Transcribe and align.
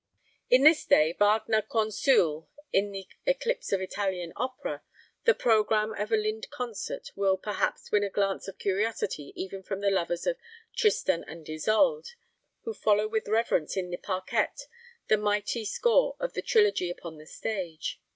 In 0.49 0.63
this 0.63 0.83
day, 0.83 1.13
Wagner 1.19 1.61
consule, 1.61 2.47
of 2.73 2.91
the 2.91 3.07
eclipse 3.27 3.71
of 3.71 3.81
Italian 3.81 4.33
opera, 4.35 4.81
the 5.25 5.35
programme 5.35 5.93
of 5.93 6.11
a 6.11 6.17
Lind 6.17 6.49
concert 6.49 7.11
will 7.15 7.37
perhaps 7.37 7.91
win 7.91 8.03
a 8.03 8.09
glance 8.09 8.47
of 8.47 8.57
curiosity 8.57 9.31
even 9.35 9.61
from 9.61 9.79
the 9.81 9.91
lovers 9.91 10.25
of 10.25 10.37
"Tristan 10.75 11.23
und 11.25 11.47
Isolde," 11.47 12.15
who 12.63 12.73
follow 12.73 13.07
with 13.07 13.27
reverence 13.27 13.77
in 13.77 13.91
the 13.91 13.97
parquette 13.97 14.65
the 15.07 15.17
mighty 15.17 15.63
score 15.63 16.17
of 16.19 16.33
the 16.33 16.41
trilogy 16.41 16.89
upon 16.89 17.19
the 17.19 17.27
stage. 17.27 18.01